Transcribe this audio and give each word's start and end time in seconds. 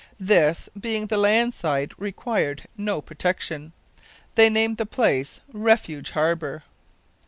This, 0.19 0.67
being 0.69 1.05
the 1.05 1.17
land 1.19 1.53
side, 1.53 1.93
required 1.95 2.65
no 2.75 3.03
protection. 3.03 3.71
They 4.33 4.49
named 4.49 4.77
the 4.77 4.87
place 4.87 5.41
"Refuge 5.53 6.09
Harbour." 6.09 6.63